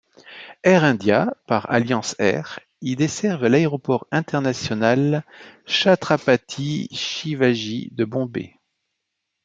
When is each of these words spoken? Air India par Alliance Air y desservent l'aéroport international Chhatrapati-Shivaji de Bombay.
Air 0.63 0.83
India 0.83 1.31
par 1.45 1.69
Alliance 1.69 2.15
Air 2.17 2.59
y 2.81 2.95
desservent 2.95 3.47
l'aéroport 3.49 4.07
international 4.09 5.23
Chhatrapati-Shivaji 5.67 7.89
de 7.93 8.05
Bombay. 8.05 8.55